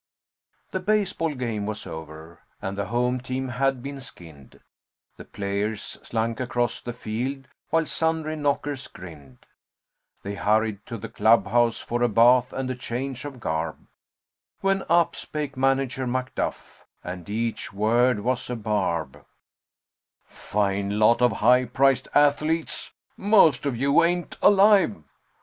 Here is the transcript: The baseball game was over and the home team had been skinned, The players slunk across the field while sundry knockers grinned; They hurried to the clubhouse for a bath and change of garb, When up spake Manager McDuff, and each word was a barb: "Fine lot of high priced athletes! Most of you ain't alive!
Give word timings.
The 0.71 0.79
baseball 0.79 1.35
game 1.35 1.67
was 1.67 1.85
over 1.85 2.41
and 2.59 2.75
the 2.75 2.85
home 2.87 3.19
team 3.21 3.49
had 3.49 3.83
been 3.83 4.01
skinned, 4.01 4.59
The 5.17 5.25
players 5.25 5.99
slunk 6.01 6.39
across 6.39 6.81
the 6.81 6.91
field 6.91 7.47
while 7.69 7.85
sundry 7.85 8.35
knockers 8.35 8.87
grinned; 8.87 9.45
They 10.23 10.33
hurried 10.33 10.83
to 10.87 10.97
the 10.97 11.07
clubhouse 11.07 11.81
for 11.81 12.01
a 12.01 12.09
bath 12.09 12.51
and 12.51 12.79
change 12.79 13.25
of 13.25 13.39
garb, 13.39 13.77
When 14.61 14.81
up 14.89 15.15
spake 15.15 15.55
Manager 15.55 16.07
McDuff, 16.07 16.81
and 17.03 17.29
each 17.29 17.71
word 17.71 18.21
was 18.21 18.49
a 18.49 18.55
barb: 18.55 19.23
"Fine 20.25 20.97
lot 20.97 21.21
of 21.21 21.31
high 21.31 21.65
priced 21.65 22.07
athletes! 22.15 22.91
Most 23.17 23.67
of 23.67 23.77
you 23.77 24.03
ain't 24.03 24.35
alive! 24.41 25.03